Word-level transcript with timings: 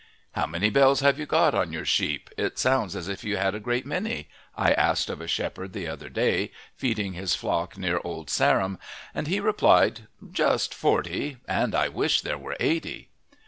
"How 0.31 0.47
many 0.47 0.71
bells 0.71 1.01
have 1.01 1.19
you 1.19 1.27
got 1.27 1.53
on 1.53 1.71
your 1.71 1.85
sheep 1.85 2.31
it 2.35 2.57
sounds 2.57 2.95
as 2.95 3.07
if 3.07 3.23
you 3.23 3.37
had 3.37 3.53
a 3.53 3.59
great 3.59 3.85
many?" 3.85 4.29
I 4.57 4.73
asked 4.73 5.11
of 5.11 5.21
a 5.21 5.27
shepherd 5.27 5.73
the 5.73 5.87
other 5.87 6.09
day, 6.09 6.51
feeding 6.75 7.13
his 7.13 7.35
flock 7.35 7.77
near 7.77 8.01
Old 8.03 8.27
Sarum, 8.27 8.79
and 9.13 9.27
he 9.27 9.39
replied, 9.39 10.07
"Just 10.31 10.73
forty, 10.73 11.37
and 11.47 11.75
I 11.75 11.87
wish 11.87 12.21
there 12.21 12.39
were 12.39 12.57
eighty." 12.59 13.09